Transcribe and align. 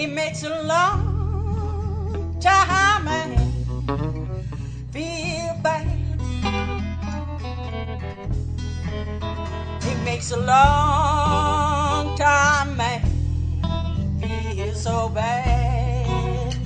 It 0.00 0.06
makes 0.06 0.42
a 0.44 0.62
long 0.62 2.40
time 2.40 3.04
man 3.04 3.36
feel 4.92 5.54
bad. 5.62 5.86
It 9.82 9.98
makes 10.02 10.30
a 10.30 10.38
long 10.38 12.16
time 12.16 12.78
man 12.78 13.02
feel 14.22 14.72
so 14.72 15.10
bad. 15.10 16.56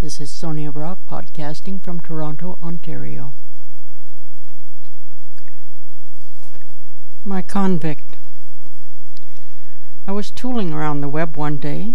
This 0.00 0.20
is 0.20 0.30
Sonia 0.30 0.70
Brock 0.70 1.00
podcasting 1.10 1.82
from 1.82 1.98
Toronto, 1.98 2.56
Ontario. 2.62 3.34
My 7.24 7.42
convict. 7.42 8.05
I 10.08 10.12
was 10.12 10.30
tooling 10.30 10.72
around 10.72 11.00
the 11.00 11.08
web 11.08 11.36
one 11.36 11.58
day 11.58 11.94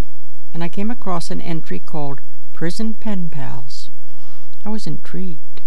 and 0.54 0.62
I 0.62 0.68
came 0.68 0.92
across 0.92 1.32
an 1.32 1.40
entry 1.40 1.80
called 1.80 2.20
Prison 2.52 2.94
Pen 2.94 3.30
Pals. 3.30 3.90
I 4.66 4.70
was 4.70 4.86
intrigued. 4.86 5.62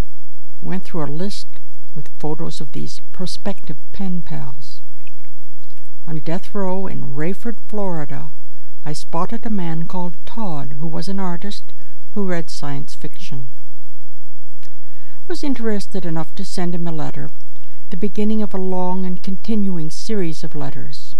Went 0.60 0.84
through 0.84 1.04
a 1.04 1.06
list 1.06 1.46
with 1.94 2.10
photos 2.18 2.60
of 2.60 2.72
these 2.72 3.00
prospective 3.12 3.78
pen 3.92 4.20
pals. 4.20 4.82
On 6.06 6.20
death 6.20 6.54
row 6.54 6.86
in 6.86 7.14
Raiford, 7.14 7.56
Florida, 7.66 8.30
I 8.84 8.92
spotted 8.92 9.46
a 9.46 9.50
man 9.50 9.86
called 9.86 10.14
Tod 10.26 10.74
who 10.74 10.86
was 10.86 11.08
an 11.08 11.18
artist 11.18 11.72
who 12.12 12.26
read 12.26 12.50
science 12.50 12.94
fiction. 12.94 13.48
I 14.66 14.68
was 15.28 15.42
interested 15.42 16.04
enough 16.04 16.34
to 16.34 16.44
send 16.44 16.74
him 16.74 16.86
a 16.86 16.92
letter, 16.92 17.30
the 17.88 17.96
beginning 17.96 18.42
of 18.42 18.52
a 18.52 18.58
long 18.58 19.06
and 19.06 19.22
continuing 19.22 19.88
series 19.88 20.44
of 20.44 20.54
letters. 20.54 21.13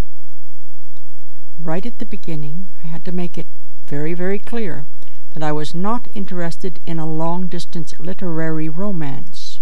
Right 1.59 1.87
at 1.87 1.99
the 1.99 2.05
beginning, 2.05 2.67
I 2.83 2.89
had 2.89 3.05
to 3.05 3.13
make 3.13 3.39
it 3.39 3.47
very, 3.87 4.13
very 4.13 4.39
clear 4.39 4.87
that 5.35 5.43
I 5.43 5.53
was 5.53 5.75
not 5.75 6.09
interested 6.15 6.81
in 6.87 6.99
a 6.99 7.07
long-distance 7.07 7.99
literary 7.99 8.69
romance. 8.69 9.61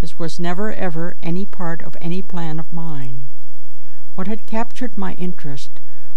This 0.00 0.18
was 0.18 0.40
never 0.40 0.72
ever 0.72 1.16
any 1.22 1.44
part 1.44 1.82
of 1.82 1.96
any 2.00 2.22
plan 2.22 2.58
of 2.58 2.72
mine. 2.72 3.26
What 4.14 4.28
had 4.28 4.46
captured 4.46 4.96
my 4.96 5.14
interest 5.14 5.70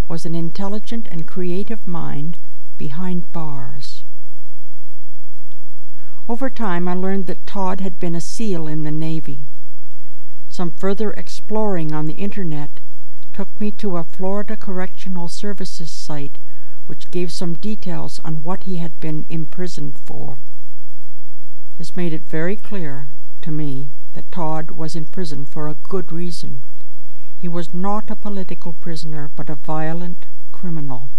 was 0.07 0.25
an 0.25 0.35
intelligent 0.35 1.07
and 1.11 1.27
creative 1.27 1.85
mind 1.87 2.37
behind 2.77 3.31
bars. 3.33 4.03
Over 6.29 6.49
time, 6.49 6.87
I 6.87 6.93
learned 6.93 7.27
that 7.27 7.45
Tod 7.45 7.81
had 7.81 7.99
been 7.99 8.15
a 8.15 8.21
SEAL 8.21 8.67
in 8.67 8.83
the 8.83 8.91
Navy. 8.91 9.39
Some 10.49 10.71
further 10.71 11.11
exploring 11.11 11.93
on 11.93 12.05
the 12.05 12.13
internet 12.13 12.79
took 13.33 13.59
me 13.59 13.71
to 13.71 13.97
a 13.97 14.03
Florida 14.03 14.55
Correctional 14.55 15.27
Services 15.27 15.89
site 15.89 16.37
which 16.85 17.11
gave 17.11 17.31
some 17.31 17.55
details 17.55 18.19
on 18.23 18.43
what 18.43 18.63
he 18.63 18.77
had 18.77 18.99
been 18.99 19.25
imprisoned 19.29 19.97
for. 19.97 20.37
This 21.77 21.95
made 21.95 22.13
it 22.13 22.27
very 22.27 22.55
clear 22.55 23.09
to 23.41 23.51
me 23.51 23.89
that 24.13 24.31
Tod 24.31 24.71
was 24.71 24.95
in 24.95 25.05
prison 25.05 25.45
for 25.45 25.67
a 25.67 25.75
good 25.75 26.11
reason. 26.11 26.61
He 27.39 27.47
was 27.47 27.73
not 27.73 28.09
a 28.09 28.15
political 28.15 28.73
prisoner, 28.73 29.31
but 29.35 29.49
a 29.49 29.55
violent 29.55 30.25
criminal. 30.51 31.09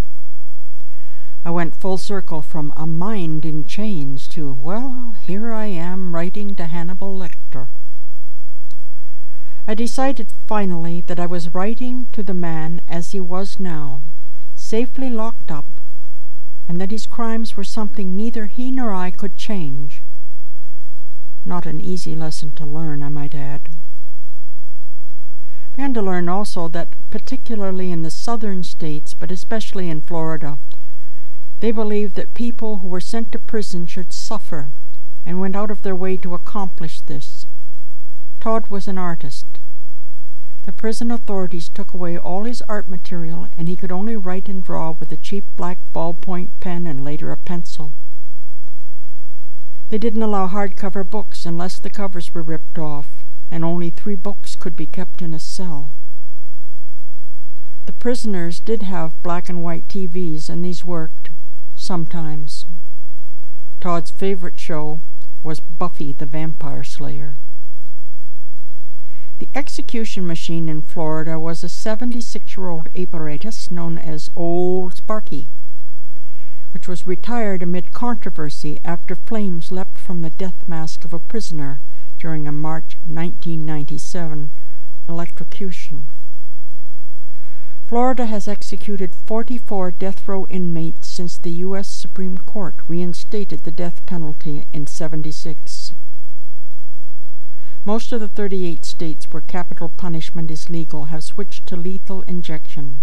I 1.44 1.50
went 1.50 1.76
full 1.76 1.98
circle 1.98 2.40
from 2.40 2.72
a 2.76 2.86
mind 2.86 3.44
in 3.44 3.66
chains 3.66 4.26
to, 4.28 4.50
well, 4.50 5.14
here 5.26 5.52
I 5.52 5.66
am 5.66 6.14
writing 6.14 6.54
to 6.54 6.66
Hannibal 6.66 7.18
Lecter. 7.18 7.68
I 9.66 9.74
decided 9.74 10.28
finally 10.46 11.00
that 11.02 11.18
I 11.18 11.26
was 11.26 11.54
writing 11.54 12.08
to 12.12 12.22
the 12.22 12.34
man 12.34 12.80
as 12.88 13.12
he 13.12 13.20
was 13.20 13.58
now, 13.58 14.00
safely 14.54 15.08
locked 15.08 15.50
up, 15.50 15.66
and 16.68 16.80
that 16.80 16.90
his 16.90 17.06
crimes 17.06 17.56
were 17.56 17.64
something 17.64 18.16
neither 18.16 18.46
he 18.46 18.70
nor 18.70 18.92
I 18.92 19.10
could 19.10 19.36
change. 19.36 20.02
Not 21.44 21.66
an 21.66 21.80
easy 21.80 22.14
lesson 22.14 22.52
to 22.52 22.64
learn, 22.64 23.02
I 23.02 23.08
might 23.08 23.34
add. 23.34 23.68
Began 25.76 25.94
to 25.94 26.02
learn 26.02 26.28
also 26.28 26.68
that, 26.68 26.88
particularly 27.10 27.90
in 27.90 28.02
the 28.02 28.10
southern 28.10 28.62
states, 28.64 29.12
but 29.12 29.32
especially 29.32 29.90
in 29.90 30.02
Florida, 30.02 30.58
they 31.60 31.72
believed 31.72 32.14
that 32.14 32.34
people 32.34 32.76
who 32.76 32.88
were 32.88 33.00
sent 33.00 33.32
to 33.32 33.38
prison 33.38 33.86
should 33.86 34.12
suffer, 34.12 34.68
and 35.26 35.40
went 35.40 35.56
out 35.56 35.70
of 35.70 35.82
their 35.82 35.96
way 35.96 36.16
to 36.18 36.34
accomplish 36.34 37.00
this. 37.00 37.46
Tod 38.40 38.68
was 38.68 38.86
an 38.86 38.98
artist. 38.98 39.46
The 40.64 40.72
prison 40.72 41.10
authorities 41.10 41.68
took 41.68 41.92
away 41.92 42.16
all 42.16 42.44
his 42.44 42.62
art 42.62 42.88
material, 42.88 43.48
and 43.58 43.68
he 43.68 43.76
could 43.76 43.92
only 43.92 44.16
write 44.16 44.48
and 44.48 44.64
draw 44.64 44.92
with 44.92 45.12
a 45.12 45.16
cheap 45.16 45.44
black 45.56 45.78
ballpoint 45.94 46.48
pen 46.60 46.86
and 46.86 47.04
later 47.04 47.30
a 47.30 47.36
pencil. 47.36 47.92
They 49.90 49.98
didn't 49.98 50.22
allow 50.22 50.48
hardcover 50.48 51.08
books 51.08 51.44
unless 51.44 51.78
the 51.78 51.90
covers 51.90 52.32
were 52.32 52.42
ripped 52.42 52.78
off, 52.78 53.22
and 53.50 53.62
only 53.62 53.90
three 53.90 54.14
books 54.14 54.56
could 54.56 54.74
be 54.74 54.86
kept 54.86 55.20
in 55.20 55.34
a 55.34 55.38
cell. 55.38 55.90
The 57.84 57.92
prisoners 57.92 58.58
did 58.60 58.82
have 58.84 59.22
black 59.22 59.50
and 59.50 59.62
white 59.62 59.86
TVs, 59.88 60.48
and 60.48 60.64
these 60.64 60.84
worked 60.84 61.28
sometimes. 61.76 62.64
Tod's 63.80 64.10
favorite 64.10 64.58
show 64.58 65.00
was 65.42 65.60
Buffy 65.60 66.14
the 66.14 66.24
Vampire 66.24 66.84
Slayer. 66.84 67.36
The 69.44 69.58
execution 69.58 70.26
machine 70.26 70.70
in 70.70 70.80
Florida 70.80 71.38
was 71.38 71.62
a 71.62 71.66
76-year-old 71.66 72.88
apparatus 72.96 73.70
known 73.70 73.98
as 73.98 74.30
Old 74.34 74.96
Sparky, 74.96 75.48
which 76.72 76.88
was 76.88 77.06
retired 77.06 77.62
amid 77.62 77.92
controversy 77.92 78.80
after 78.86 79.14
flames 79.14 79.70
leapt 79.70 79.98
from 79.98 80.22
the 80.22 80.30
death 80.30 80.66
mask 80.66 81.04
of 81.04 81.12
a 81.12 81.18
prisoner 81.18 81.78
during 82.18 82.48
a 82.48 82.52
March 82.52 82.96
1997 83.06 84.50
electrocution. 85.10 86.06
Florida 87.86 88.24
has 88.24 88.48
executed 88.48 89.14
44 89.14 89.90
death 89.90 90.26
row 90.26 90.46
inmates 90.46 91.06
since 91.06 91.36
the 91.36 91.52
U.S. 91.68 91.88
Supreme 91.88 92.38
Court 92.38 92.76
reinstated 92.88 93.64
the 93.64 93.70
death 93.70 94.06
penalty 94.06 94.64
in 94.72 94.86
76. 94.86 95.83
Most 97.86 98.12
of 98.12 98.20
the 98.20 98.28
38 98.28 98.82
states 98.84 99.26
where 99.30 99.42
capital 99.42 99.90
punishment 99.90 100.50
is 100.50 100.70
legal 100.70 101.06
have 101.06 101.22
switched 101.22 101.66
to 101.66 101.76
lethal 101.76 102.22
injection. 102.22 103.00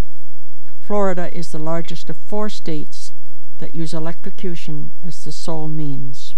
Florida 0.80 1.36
is 1.36 1.52
the 1.52 1.58
largest 1.58 2.10
of 2.10 2.16
four 2.16 2.48
states 2.48 3.12
that 3.58 3.76
use 3.76 3.94
electrocution 3.94 4.90
as 5.04 5.24
the 5.24 5.30
sole 5.30 5.68
means. 5.68 6.34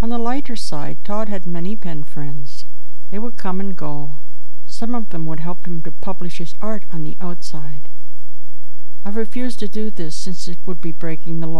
On 0.00 0.08
the 0.08 0.18
lighter 0.18 0.56
side, 0.56 0.96
Tod 1.04 1.28
had 1.28 1.46
many 1.46 1.76
pen 1.76 2.02
friends. 2.02 2.64
They 3.10 3.18
would 3.18 3.36
come 3.36 3.60
and 3.60 3.76
go. 3.76 4.12
Some 4.66 4.94
of 4.94 5.10
them 5.10 5.26
would 5.26 5.40
help 5.40 5.66
him 5.66 5.82
to 5.82 5.90
publish 5.92 6.38
his 6.38 6.54
art 6.62 6.84
on 6.90 7.04
the 7.04 7.18
outside. 7.20 7.82
I've 9.04 9.16
refused 9.16 9.58
to 9.58 9.68
do 9.68 9.90
this 9.90 10.16
since 10.16 10.48
it 10.48 10.58
would 10.64 10.80
be 10.80 10.92
breaking 10.92 11.40
the 11.40 11.46
law. 11.46 11.54